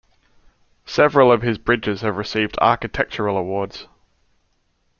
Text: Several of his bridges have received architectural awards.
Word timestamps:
Several 0.87 1.31
of 1.31 1.43
his 1.43 1.59
bridges 1.59 2.01
have 2.01 2.17
received 2.17 2.57
architectural 2.59 3.37
awards. 3.37 3.85